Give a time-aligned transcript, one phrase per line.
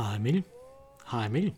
[0.00, 0.44] Hej Emil.
[1.10, 1.54] Hej Emil.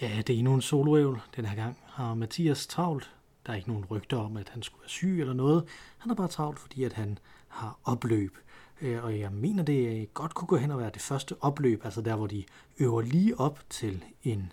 [0.00, 1.20] Ja, det er endnu en soloævl.
[1.36, 3.14] Den her gang har Mathias travlt.
[3.46, 5.64] Der er ikke nogen rygter om, at han skulle være syg eller noget.
[5.98, 8.38] Han er bare travlt, fordi at han har opløb.
[8.80, 12.00] Øh, og jeg mener, det godt kunne gå hen og være det første opløb, altså
[12.00, 12.44] der, hvor de
[12.78, 14.52] øver lige op til en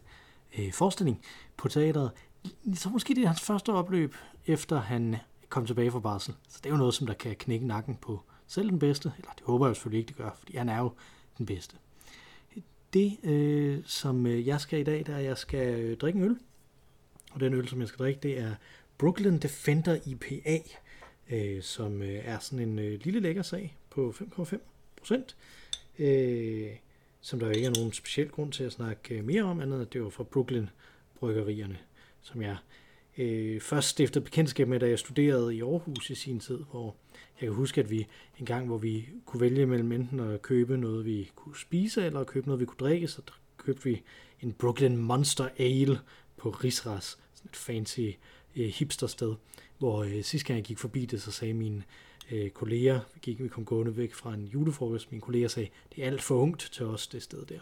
[0.59, 1.21] øh, forestilling
[1.57, 2.11] på teateret.
[2.73, 5.15] Så måske det er hans første opløb, efter han
[5.49, 6.33] kom tilbage fra barsel.
[6.49, 9.11] Så det er jo noget, som der kan knække nakken på selv den bedste.
[9.17, 10.91] Eller det håber jeg selvfølgelig ikke, det gør, fordi han er jo
[11.37, 11.75] den bedste.
[12.93, 16.17] Det, øh, som øh, jeg skal i dag, der er, at jeg skal øh, drikke
[16.17, 16.37] en øl.
[17.31, 18.55] Og den øl, som jeg skal drikke, det er
[18.97, 20.59] Brooklyn Defender IPA,
[21.29, 24.57] øh, som øh, er sådan en øh, lille lækker sag på 5,5
[24.95, 25.35] procent.
[25.99, 26.69] Øh,
[27.21, 29.75] som der jo ikke er nogen speciel grund til at snakke øh, mere om, andet
[29.75, 30.67] end at det var fra Brooklyn
[31.19, 31.77] Bryggerierne,
[32.21, 32.57] som jeg
[33.17, 36.95] øh, først stiftede bekendtskab med, da jeg studerede i Aarhus i sin tid, hvor
[37.41, 38.07] jeg kan huske, at vi
[38.39, 42.19] en gang, hvor vi kunne vælge mellem enten at købe noget, vi kunne spise, eller
[42.19, 43.21] at købe noget, vi kunne drikke, så
[43.57, 44.01] købte vi
[44.41, 45.99] en Brooklyn Monster Ale
[46.37, 48.09] på Risras, sådan et fancy
[48.55, 49.35] øh, hipstersted,
[49.77, 51.83] hvor øh, sidste gang jeg gik forbi det, så sagde mine
[52.31, 56.03] øh, kolleger, vi, gik, vi kom gående væk fra en julefrokost, mine kolleger sagde, det
[56.03, 57.59] er alt for ungt til os, det sted der.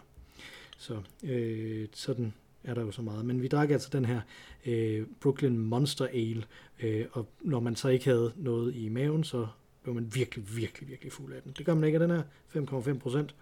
[0.77, 3.25] Så øh, sådan er der jo så meget.
[3.25, 4.21] Men vi drak altså den her
[4.65, 6.43] øh, Brooklyn Monster Ale,
[6.81, 9.47] øh, og når man så ikke havde noget i maven, så
[9.83, 11.53] blev man virkelig, virkelig, virkelig fuld af den.
[11.57, 12.23] Det gør man ikke af den her
[12.93, 13.35] 5,5 procent.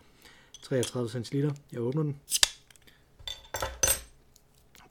[0.61, 1.51] 33 centiliter.
[1.71, 2.19] Jeg åbner den.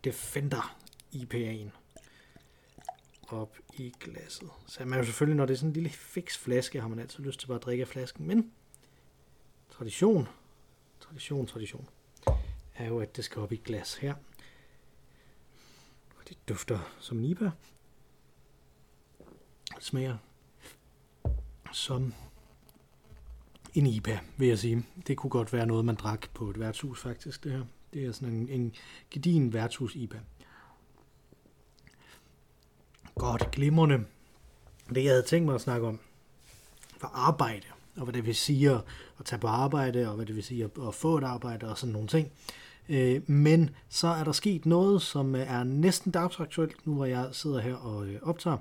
[0.04, 0.76] Defender
[1.14, 1.70] IPA'en
[3.28, 4.48] op i glasset.
[4.66, 7.24] Så man jo selvfølgelig, når det er sådan en lille fix flaske, har man altid
[7.24, 8.26] lyst til bare at drikke af flasken.
[8.26, 8.52] Men
[9.70, 10.28] tradition,
[11.00, 11.88] tradition, tradition,
[12.78, 14.14] er jo, at det skal op i glas her.
[16.18, 17.36] Og det dufter som en
[19.74, 20.16] Det smager
[21.72, 22.14] som
[23.74, 24.86] en IPA, vil jeg sige.
[25.06, 27.64] Det kunne godt være noget, man drak på et værtshus, faktisk, det her.
[27.92, 28.74] Det er sådan en, en
[29.10, 30.20] gedin værtshus-IPA.
[33.14, 34.04] Godt, glimrende.
[34.88, 36.00] Det, jeg havde tænkt mig at snakke om,
[37.00, 37.66] var arbejde,
[37.96, 38.84] og hvad det vil sige at,
[39.18, 41.78] at tage på arbejde, og hvad det vil sige at, at få et arbejde, og
[41.78, 42.32] sådan nogle ting.
[42.88, 47.28] Øh, men så er der sket noget, som øh, er næsten dagsaktuelt, nu hvor jeg
[47.32, 48.56] sidder her og øh, optager.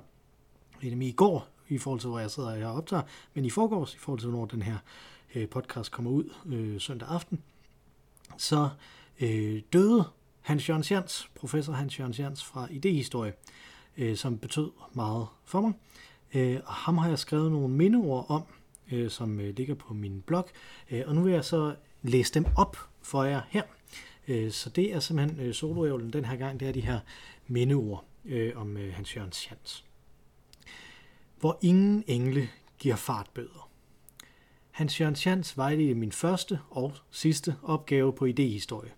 [0.80, 3.02] Det er i går, i forhold til, hvor jeg sidder her og optager,
[3.34, 4.76] men i forgårs, i forhold til, hvornår den her
[5.34, 7.42] øh, podcast kommer ud øh, søndag aften,
[8.36, 8.68] så
[9.20, 10.04] øh, døde
[10.40, 13.32] Hans Jørgen Jans, professor Hans Jørgen Jans fra Idehistorie,
[13.96, 15.72] øh, som betød meget for mig.
[16.34, 18.42] Øh, og ham har jeg skrevet nogle mindeord om,
[18.92, 20.48] øh, som øh, ligger på min blog,
[20.90, 23.62] øh, og nu vil jeg så læse dem op for jer her.
[24.28, 27.00] Øh, så det er simpelthen øh, soloævlen den her gang, det er de her
[27.46, 29.84] mindeord øh, om øh, Hans Jørgens Jans.
[31.40, 33.70] Hvor ingen engle giver fartbøder.
[34.70, 38.90] Hans Jørgen Jans vejledte min første og sidste opgave på idehistorie.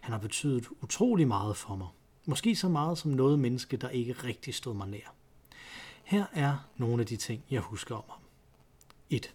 [0.00, 1.88] Han har betydet utrolig meget for mig.
[2.24, 5.14] Måske så meget som noget menneske, der ikke rigtig stod mig nær.
[6.04, 8.25] Her er nogle af de ting, jeg husker om ham.
[9.10, 9.34] 1.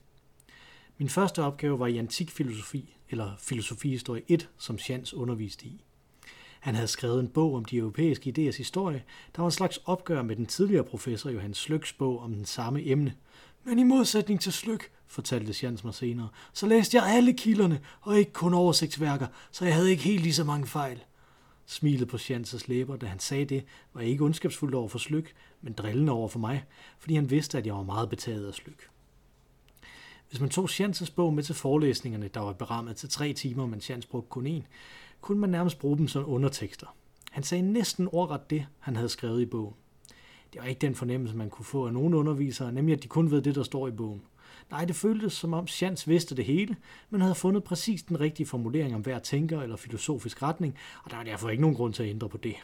[0.97, 5.83] Min første opgave var i antik filosofi, eller filosofihistorie 1, som Jans underviste i.
[6.59, 9.03] Han havde skrevet en bog om de europæiske idéers historie,
[9.35, 12.85] der var en slags opgør med den tidligere professor Johannes Slyks bog om den samme
[12.85, 13.15] emne.
[13.63, 18.19] Men i modsætning til Slyk, fortalte Jans mig senere, så læste jeg alle kilderne, og
[18.19, 21.03] ikke kun oversigtsværker, så jeg havde ikke helt lige så mange fejl.
[21.65, 25.73] Smilet på Janses læber, da han sagde det, var ikke ondskabsfuldt over for Slyk, men
[25.73, 26.63] drillende over for mig,
[26.99, 28.89] fordi han vidste, at jeg var meget betaget af Slyk.
[30.31, 33.81] Hvis man tog Janses bog med til forelæsningerne, der var berammet til tre timer, men
[33.89, 34.63] Jans brugte kun én,
[35.21, 36.95] kunne man nærmest bruge dem som undertekster.
[37.31, 39.73] Han sagde næsten ordret det, han havde skrevet i bogen.
[40.53, 43.31] Det var ikke den fornemmelse, man kunne få af nogle undervisere, nemlig at de kun
[43.31, 44.21] ved det, der står i bogen.
[44.69, 46.75] Nej, det føltes som om Jans vidste det hele,
[47.09, 51.17] men havde fundet præcis den rigtige formulering om hver tænker eller filosofisk retning, og der
[51.17, 52.55] var derfor ikke nogen grund til at ændre på det.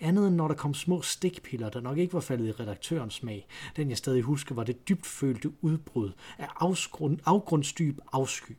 [0.00, 3.46] Andet end når der kom små stikpiller, der nok ikke var faldet i redaktørens smag.
[3.76, 8.56] Den jeg stadig husker var det dybt følte udbrud af afgrund, afgrundsdyb afsky.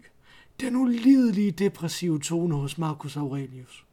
[0.60, 3.86] Den ulidelige depressive tone hos Marcus Aurelius.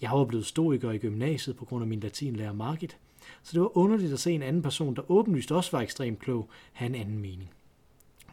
[0.00, 2.98] Jeg var blevet stoiker i gymnasiet på grund af min latinlærer Margit,
[3.42, 6.50] så det var underligt at se en anden person, der åbenlyst også var ekstremt klog,
[6.72, 7.50] have en anden mening.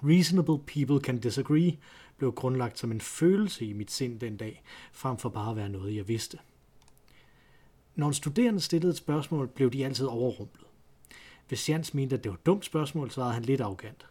[0.04, 1.78] Reasonable people can disagree
[2.18, 5.70] blev grundlagt som en følelse i mit sind den dag, frem for bare at være
[5.70, 6.38] noget, jeg vidste.
[7.96, 10.68] Når en studerende stillede et spørgsmål, blev de altid overrumplet.
[11.48, 14.06] Hvis Jans mente, at det var et dumt spørgsmål, svarede han lidt arrogant.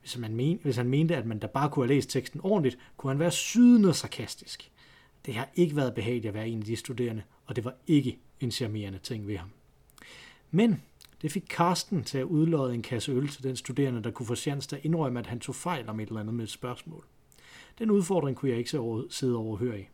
[0.00, 2.78] Hvis, man men, hvis han mente, at man da bare kunne have læst teksten ordentligt,
[2.96, 4.70] kunne han være sydende sarkastisk.
[5.26, 8.18] Det har ikke været behageligt at være en af de studerende, og det var ikke
[8.40, 9.50] en charmerende ting ved ham.
[10.50, 10.82] Men
[11.22, 14.34] det fik Karsten til at udlåde en kasse øl til den studerende, der kunne få
[14.34, 17.04] chance til at indrømme, at han tog fejl om et eller andet med et spørgsmål.
[17.78, 18.70] Den udfordring kunne jeg ikke
[19.10, 19.88] sidde overhøre i.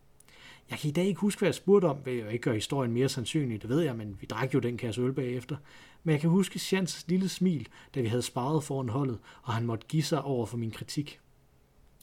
[0.72, 2.92] Jeg kan i dag ikke huske, hvad jeg spurgte om, hvad jeg ikke gør historien
[2.92, 5.56] mere sandsynlig, det ved jeg, men vi drak jo den kasse øl bagefter.
[6.02, 9.66] Men jeg kan huske Sjans lille smil, da vi havde sparet foran holdet, og han
[9.66, 11.20] måtte give sig over for min kritik.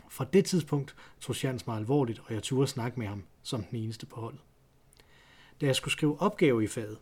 [0.09, 3.79] Fra det tidspunkt tog Sjans mig alvorligt, og jeg turde snakke med ham som den
[3.79, 4.39] eneste på holdet.
[5.61, 6.97] Da jeg skulle skrive opgave i faget,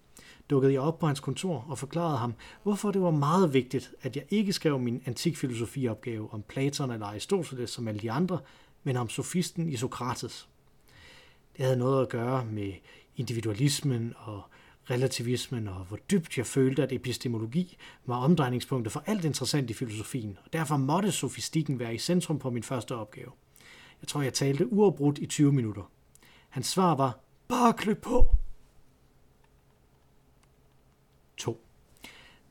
[0.50, 2.34] dukkede jeg op på hans kontor og forklarede ham,
[2.64, 7.70] hvorfor det var meget vigtigt, at jeg ikke skrev min antikfilosofiopgave om Platon eller Aristoteles
[7.70, 8.40] som alle de andre,
[8.84, 10.48] men om sofisten Isokrates.
[11.58, 12.74] Det havde noget at gøre med
[13.16, 14.42] individualismen og
[14.90, 20.38] relativismen, og hvor dybt jeg følte, at epistemologi var omdrejningspunktet for alt interessant i filosofien,
[20.46, 23.32] og derfor måtte sofistikken være i centrum på min første opgave.
[24.02, 25.92] Jeg tror, jeg talte uafbrudt i 20 minutter.
[26.50, 28.37] Hans svar var, bare klø på.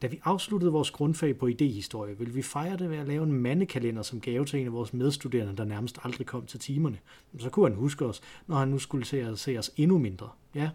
[0.02, 3.32] Da vi afsluttede vores grundfag på idehistorie, ville vi fejre det ved at lave en
[3.32, 6.98] mandekalender som gave til en af vores medstuderende, der nærmest aldrig kom til timerne.
[7.38, 10.28] Så kunne han huske os, når han nu skulle se os, se os endnu mindre.
[10.54, 10.70] Ja,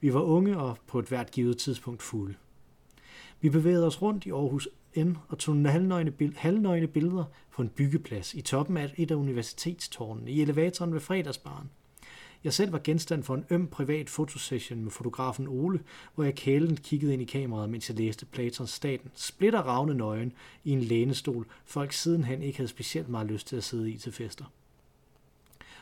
[0.00, 2.34] vi var unge og på et hvert givet tidspunkt fulde.
[3.40, 8.34] Vi bevægede os rundt i Aarhus N og tog halvnøgne, halvnøgne billeder på en byggeplads
[8.34, 11.70] i toppen af et af universitetstårnene i elevatoren ved fredagsbaren.
[12.44, 15.80] Jeg selv var genstand for en øm privat fotosession med fotografen Ole,
[16.14, 20.32] hvor jeg kælen kiggede ind i kameraet, mens jeg læste Platons Staten, splitter ravne nøgen
[20.64, 24.12] i en lænestol, folk sidenhen ikke havde specielt meget lyst til at sidde i til
[24.12, 24.44] fester.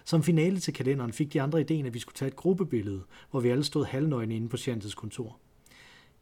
[0.05, 3.41] Som finale til kalenderen fik de andre ideen, at vi skulle tage et gruppebillede, hvor
[3.41, 5.39] vi alle stod halvnøgne inde på Chances kontor.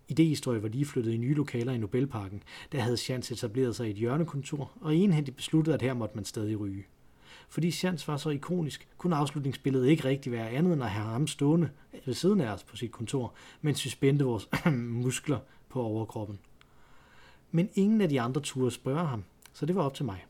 [0.08, 2.42] Idehistorie var lige flyttet i nye lokaler i Nobelparken.
[2.72, 6.24] Der havde Chance etableret sig i et hjørnekontor, og enhændigt besluttede, at her måtte man
[6.24, 6.84] stadig ryge.
[7.50, 11.26] Fordi Sjans var så ikonisk, kunne afslutningsbilledet ikke rigtig være andet end at have ham
[11.26, 11.70] stående
[12.04, 14.48] ved siden af os på sit kontor, mens vi spændte vores
[15.04, 15.38] muskler
[15.68, 16.38] på overkroppen.
[17.50, 20.26] Men ingen af de andre turde spørge ham, så det var op til mig.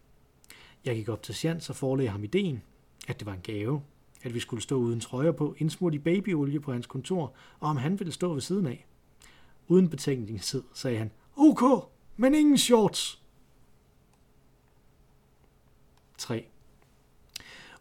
[0.84, 2.62] Jeg gik op til Sjans og forelagde ham ideen,
[3.08, 3.82] at det var en gave,
[4.22, 7.76] at vi skulle stå uden trøjer på, indsmurt i babyolie på hans kontor, og om
[7.76, 8.86] han ville stå ved siden af.
[9.68, 13.22] Uden betænkningstid sagde han, OK, men ingen shorts.
[16.18, 16.46] 3.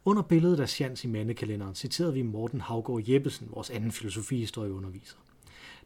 [0.05, 5.17] Under billedet af Sjans i mandekalenderen citerede vi Morten Havgård Jeppesen, vores anden filosofihistorieunderviser,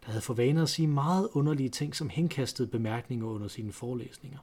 [0.05, 4.39] der havde for vane at sige meget underlige ting som henkastede bemærkninger under sine forelæsninger.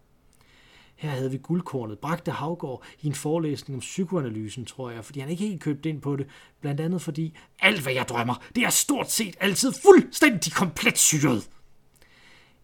[0.97, 5.29] Her havde vi guldkornet, bragte Havgård i en forelæsning om psykoanalysen, tror jeg, fordi han
[5.31, 6.27] ikke helt købte ind på det.
[6.61, 11.51] Blandt andet fordi, alt hvad jeg drømmer, det er stort set altid fuldstændig komplet syret.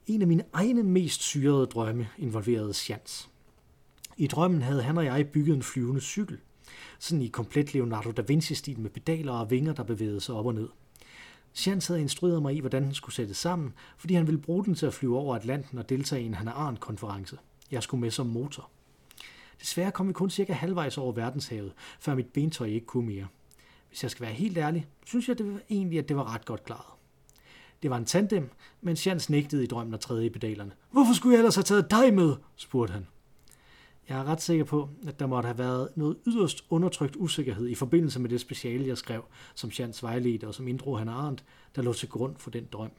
[0.06, 3.30] En af mine egne mest syrede drømme involverede Sjans.
[4.16, 6.38] I drømmen havde han og jeg bygget en flyvende cykel.
[6.98, 10.54] Sådan i komplet Leonardo da Vinci-stil med pedaler og vinger, der bevægede sig op og
[10.54, 10.68] ned.
[11.52, 14.74] Sjans havde instrueret mig i, hvordan den skulle sættes sammen, fordi han ville bruge den
[14.74, 17.38] til at flyve over Atlanten og deltage i en Hannah Arendt-konference.
[17.70, 18.70] Jeg skulle med som motor.
[19.60, 23.26] Desværre kom vi kun cirka halvvejs over verdenshavet, før mit bentøj ikke kunne mere.
[23.88, 26.44] Hvis jeg skal være helt ærlig, synes jeg det var egentlig, at det var ret
[26.44, 26.94] godt klaret.
[27.82, 30.72] Det var en tandem, men Sjans nægtede i drømmen at træde i pedalerne.
[30.90, 32.36] Hvorfor skulle jeg ellers have taget dig med?
[32.56, 33.06] spurgte han.
[34.08, 37.74] Jeg er ret sikker på, at der måtte have været noget yderst undertrykt usikkerhed i
[37.74, 41.44] forbindelse med det speciale, jeg skrev, som Sjans vejledte og som inddrog han Arndt,
[41.76, 42.90] der lå til grund for den drøm.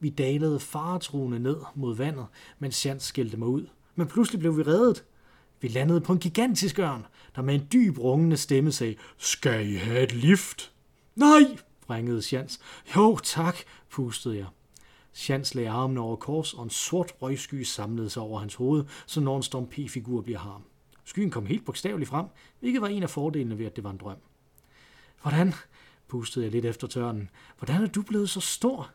[0.00, 2.26] Vi dalede faretruende ned mod vandet,
[2.58, 3.66] mens Sjans skældte mig ud.
[3.94, 5.04] Men pludselig blev vi reddet.
[5.60, 9.74] Vi landede på en gigantisk ørn, der med en dyb rungende stemme sagde, Skal I
[9.74, 10.72] have et lift?
[11.14, 11.56] Nej,
[11.90, 12.60] ringede Sjans.
[12.96, 13.56] Jo, tak,
[13.90, 14.46] pustede jeg.
[15.18, 19.20] Chance lagde armen over kors, og en sort røgsky samlede sig over hans hoved, så
[19.20, 20.62] når en Storm P-figur bliver harm.
[21.04, 22.26] Skyen kom helt bogstaveligt frem,
[22.60, 24.16] hvilket var en af fordelene ved, at det var en drøm.
[25.22, 25.54] Hvordan,
[26.08, 28.90] pustede jeg lidt efter tørnen, hvordan er du blevet så stor?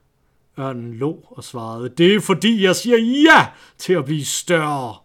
[0.60, 4.96] Ørnen lå og svarede, det er fordi jeg siger ja til at blive større.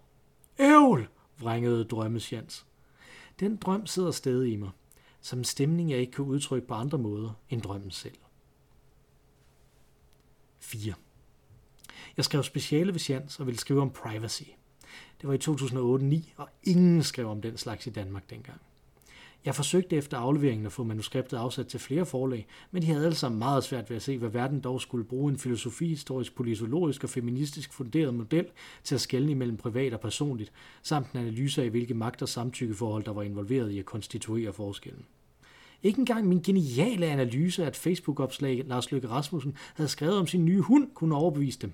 [0.59, 1.09] Ævl,
[1.39, 2.67] vrængede drømmesjans.
[3.41, 4.71] Den drøm sidder stadig i mig,
[5.21, 8.17] som en stemning, jeg ikke kan udtrykke på andre måder end drømmen selv.
[10.61, 10.95] 4.
[12.19, 14.43] Jeg skrev speciale ved Sjans og ville skrive om privacy.
[15.21, 18.61] Det var i 2008-9, og ingen skrev om den slags i Danmark dengang.
[19.45, 23.15] Jeg forsøgte efter afleveringen at få manuskriptet afsat til flere forlag, men de havde alle
[23.15, 27.11] sammen meget svært ved at se, hvad verden dog skulle bruge en filosofihistorisk, politologisk og
[27.11, 28.47] feministisk funderet model
[28.85, 33.05] til at skelne imellem privat og personligt, samt en analyse af, hvilke magt- og samtykkeforhold,
[33.05, 35.05] der var involveret i at konstituere forskellen.
[35.83, 40.45] Ikke engang min geniale analyse af et Facebook-opslag, Lars Løkke Rasmussen havde skrevet om sin
[40.45, 41.73] nye hund, kunne overbevise dem.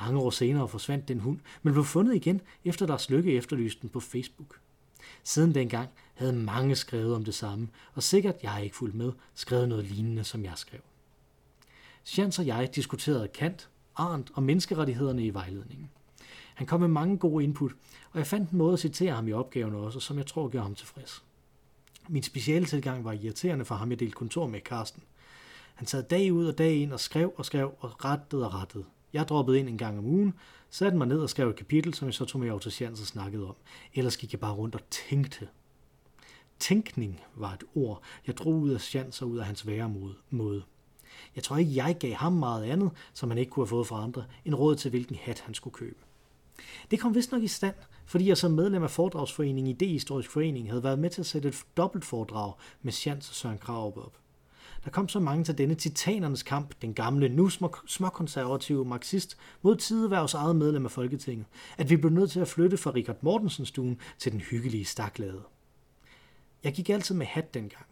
[0.00, 3.88] Mange år senere forsvandt den hund, men blev fundet igen, efter Lars Lykke efterlyste den
[3.88, 4.60] på Facebook.
[5.24, 9.12] Siden dengang havde mange skrevet om det samme, og sikkert, jeg har ikke fulgt med,
[9.34, 10.80] skrevet noget lignende, som jeg skrev.
[12.04, 15.90] Sjans og jeg diskuterede Kant, Arndt og menneskerettighederne i vejledningen.
[16.54, 17.72] Han kom med mange gode input,
[18.12, 20.62] og jeg fandt en måde at citere ham i opgaven også, som jeg tror gjorde
[20.62, 21.24] ham tilfreds.
[22.08, 25.02] Min speciale tilgang var irriterende for ham, jeg delte kontor med Karsten.
[25.74, 28.84] Han sad dag ud og dag ind og skrev og skrev og rettede og rettede.
[29.12, 30.34] Jeg droppede ind en gang om ugen,
[30.70, 32.96] satte mig ned og skrev et kapitel, som jeg så tog med over til og
[32.96, 33.54] snakkede om.
[33.94, 35.48] Ellers gik jeg bare rundt og tænkte.
[36.58, 39.66] Tænkning var et ord, jeg drog ud af Sjans og ud af hans
[40.30, 40.62] måde.
[41.36, 44.02] Jeg tror ikke, jeg gav ham meget andet, som han ikke kunne have fået fra
[44.02, 45.98] andre, end råd til, hvilken hat han skulle købe.
[46.90, 47.74] Det kom vist nok i stand,
[48.06, 51.48] fordi jeg som medlem af foredragsforeningen i Idehistorisk Forening havde været med til at sætte
[51.48, 52.52] et dobbelt foredrag
[52.82, 54.19] med Sjans og Søren Krav op.
[54.84, 57.48] Der kom så mange til denne titanernes kamp, den gamle, nu
[57.86, 61.46] småkonservative marxist, mod tideværvs eget medlem af Folketinget,
[61.78, 65.42] at vi blev nødt til at flytte fra Richard Mortensens stuen til den hyggelige staklade.
[66.64, 67.86] Jeg gik altid med hat dengang.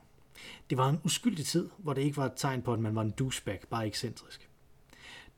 [0.70, 3.02] Det var en uskyldig tid, hvor det ikke var et tegn på, at man var
[3.02, 4.48] en douchebag, bare ekscentrisk.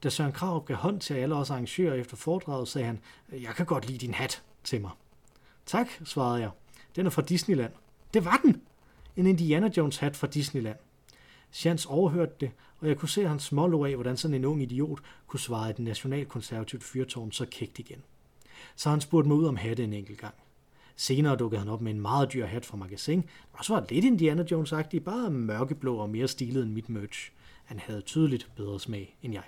[0.03, 3.01] Da Søren Krav gav hånd til alle os arrangører efter foredraget, sagde han,
[3.33, 4.91] jeg kan godt lide din hat til mig.
[5.67, 6.51] Tak, svarede jeg.
[6.97, 7.73] Den er fra Disneyland.
[8.15, 8.63] Det var den!
[9.17, 10.77] En Indiana Jones hat fra Disneyland.
[11.51, 15.01] Sjans overhørte det, og jeg kunne se hans smålå af, hvordan sådan en ung idiot
[15.27, 18.03] kunne svare et nationalkonservativt fyrtårn så kægt igen.
[18.77, 20.35] Så han spurgte mig ud om hatte en enkelt gang.
[20.97, 24.05] Senere dukkede han op med en meget dyr hat fra magasin, der også var lidt
[24.05, 27.33] Indiana Jones-agtig, bare mørkeblå og mere stilet end mit merch.
[27.65, 29.45] Han havde tydeligt bedre smag end jeg.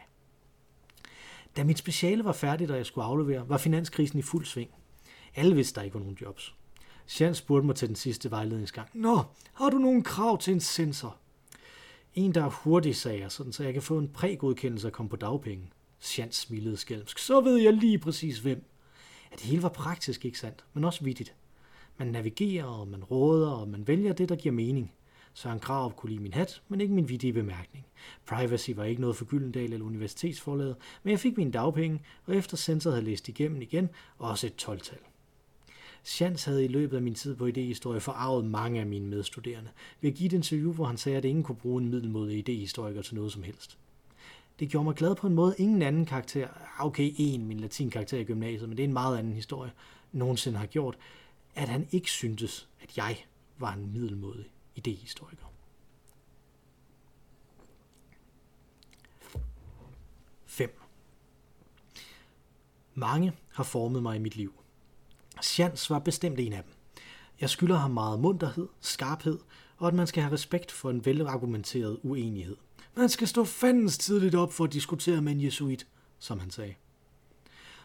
[1.56, 4.70] Da mit speciale var færdigt, og jeg skulle aflevere, var finanskrisen i fuld sving.
[5.36, 6.54] Alle vidste, der ikke var nogen jobs.
[7.06, 8.88] Sjans spurgte mig til den sidste vejledningsgang.
[8.94, 11.16] Nå, har du nogen krav til en sensor?
[12.14, 15.08] En, der er hurtig, sagde jeg, sådan, så jeg kan få en prægodkendelse og komme
[15.08, 15.70] på dagpenge.
[16.00, 17.18] Sjans smilede skælmsk.
[17.18, 18.64] Så ved jeg lige præcis hvem.
[19.32, 21.34] At det hele var praktisk, ikke sandt, men også vittigt.
[21.98, 24.92] Man navigerer, og man råder, og man vælger det, der giver mening.
[25.34, 27.86] Søren Krav kunne lide min hat, men ikke min vidige bemærkning.
[28.26, 32.56] Privacy var ikke noget for Gyldendal eller universitetsforlaget, men jeg fik mine dagpenge, og efter
[32.56, 33.88] censoret havde læst igennem igen,
[34.18, 34.98] også et 12-tal.
[36.02, 40.10] Sjans havde i løbet af min tid på idehistorie forarvet mange af mine medstuderende ved
[40.10, 43.14] at give et interview, hvor han sagde, at ingen kunne bruge en middelmodig idehistoriker til
[43.14, 43.78] noget som helst.
[44.58, 48.18] Det gjorde mig glad på en måde, ingen anden karakter, ah, okay, en min latinkarakter
[48.18, 49.72] i gymnasiet, men det er en meget anden historie,
[50.12, 50.98] nogensinde har gjort,
[51.54, 53.16] at han ikke syntes, at jeg
[53.58, 55.46] var en middelmodig idehistoriker.
[60.46, 60.80] 5.
[62.94, 64.61] Mange har formet mig i mit liv.
[65.42, 66.72] Sjans var bestemt en af dem.
[67.40, 69.38] Jeg skylder ham meget munterhed, skarphed,
[69.78, 72.56] og at man skal have respekt for en velargumenteret uenighed.
[72.96, 75.86] Man skal stå fandens tidligt op for at diskutere med en jesuit,
[76.18, 76.74] som han sagde.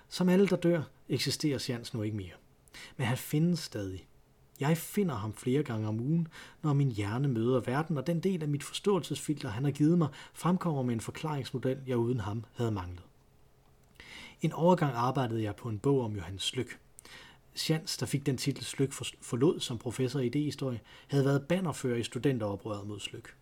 [0.10, 2.34] Som alle, der dør, eksisterer Sjans nu ikke mere.
[2.98, 4.08] Men han findes stadig.
[4.60, 6.28] Jeg finder ham flere gange om ugen,
[6.62, 10.08] når min hjerne møder verden, og den del af mit forståelsesfilter, han har givet mig,
[10.34, 13.04] fremkommer med en forklaringsmodel, jeg uden ham havde manglet.
[14.42, 16.80] En overgang arbejdede jeg på en bog om Johannes Slyk.
[17.58, 22.04] Sjans, der fik den titel Slyk forlod som professor i idéhistorie, havde været bannerfører i
[22.04, 23.36] studenteroprøret mod Slyk.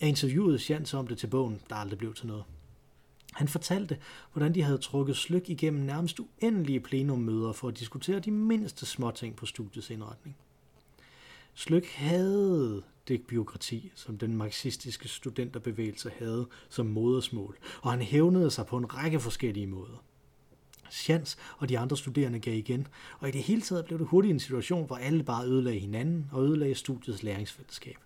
[0.00, 2.44] Jeg interviewede Sjans om det til bogen, der aldrig blev til noget.
[3.32, 3.98] Han fortalte,
[4.32, 9.36] hvordan de havde trukket Slyk igennem nærmest uendelige plenummøder for at diskutere de mindste småting
[9.36, 10.36] på studiets indretning.
[11.54, 18.66] Slyk havde det byråkrati, som den marxistiske studenterbevægelse havde som modersmål, og han hævnede sig
[18.66, 20.04] på en række forskellige måder.
[20.90, 22.86] Chans og de andre studerende gav igen,
[23.18, 26.30] og i det hele taget blev det hurtigt en situation, hvor alle bare ødelagde hinanden
[26.32, 27.96] og ødelagde studiets læringsfællesskab.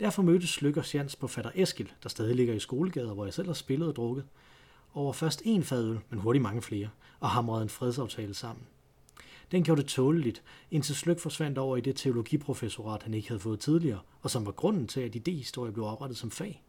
[0.00, 3.34] Derfor mødtes Lykke og Sjans på fatter Eskil, der stadig ligger i skolegader, hvor jeg
[3.34, 4.24] selv har spillet og drukket,
[4.94, 6.88] over først en fadøl, men hurtigt mange flere,
[7.20, 8.64] og hamrede en fredsaftale sammen.
[9.50, 13.60] Den gjorde det tåleligt, indtil Slyk forsvandt over i det teologiprofessorat, han ikke havde fået
[13.60, 16.62] tidligere, og som var grunden til, at idéhistorie blev oprettet som fag.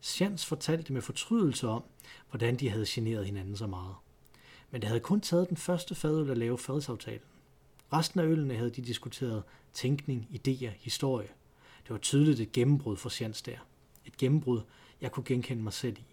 [0.00, 1.82] Sjans fortalte med fortrydelse om,
[2.30, 3.94] hvordan de havde generet hinanden så meget.
[4.72, 7.20] Men det havde kun taget den første fadøl at lave fredsaftalen.
[7.92, 11.28] Resten af ølene havde de diskuteret tænkning, idéer, historie.
[11.82, 13.58] Det var tydeligt et gennembrud for Sjans der.
[14.06, 14.60] Et gennembrud,
[15.00, 16.04] jeg kunne genkende mig selv i.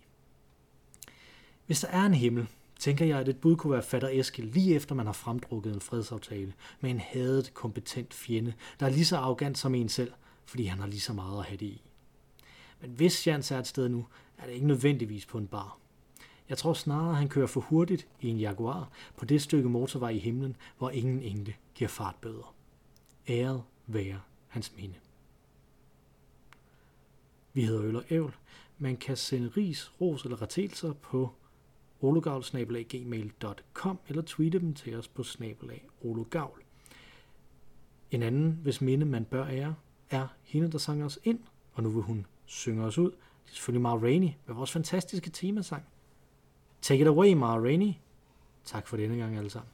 [1.65, 2.47] Hvis der er en himmel,
[2.79, 5.81] tænker jeg, at et bud kunne være fatter Eskild lige efter man har fremdrukket en
[5.81, 10.11] fredsaftale med en hadet, kompetent fjende, der er lige så arrogant som en selv,
[10.45, 11.81] fordi han har lige så meget at have det i.
[12.81, 14.05] Men hvis Jans er et sted nu,
[14.37, 15.77] er det ikke nødvendigvis på en bar.
[16.50, 20.20] Jeg tror snarere, han kører for hurtigt i en Jaguar på det stykke motorvej i
[20.20, 22.56] himlen, hvor ingen engle giver fartbøder.
[23.29, 24.96] Æret være hans minde.
[27.53, 28.36] Vi hedder Øl og Ævl.
[28.77, 31.29] Man kan sende ris, ros eller retelser på
[32.01, 36.62] ologavl.gmail.com eller tweete dem til os på snabelag ologavl.
[38.12, 39.75] En anden, hvis minde man bør ære,
[40.10, 41.39] er hende, der sang os ind,
[41.74, 43.12] og nu vil hun synge os ud.
[43.12, 45.84] Det er selvfølgelig meget rainy med vores fantastiske temasang.
[46.81, 47.93] Take it away, Mara Rainey.
[48.65, 49.69] Tak for denne gang alle sammen.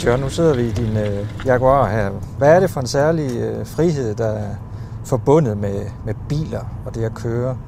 [0.00, 2.10] Hans Jørgen, nu sidder vi i din øh, Jaguar her.
[2.38, 4.54] Hvad er det for en særlig øh, frihed, der er
[5.04, 7.58] forbundet med, med biler og det at køre?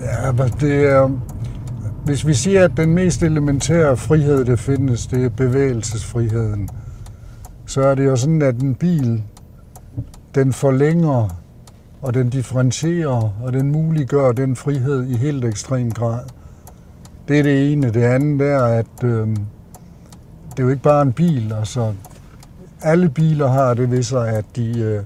[0.00, 1.10] Ja, altså, det er,
[2.04, 6.68] hvis vi siger, at den mest elementære frihed, der findes, det er bevægelsesfriheden,
[7.66, 9.22] så er det jo sådan, at en bil,
[10.34, 11.28] den forlænger,
[12.02, 16.20] og den differentierer, og den muliggør den frihed i helt ekstrem grad.
[17.28, 17.90] Det er det ene.
[17.90, 19.28] Det andet er, at øh,
[20.58, 21.52] det er jo ikke bare en bil.
[21.58, 21.94] Altså,
[22.82, 25.02] alle biler har det ved sig, at de øh,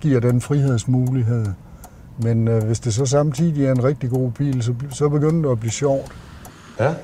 [0.00, 1.46] giver den frihedsmulighed.
[2.22, 5.52] Men øh, hvis det så samtidig er en rigtig god bil, så, så begynder det
[5.52, 6.12] at blive sjovt.
[6.80, 6.94] Ja.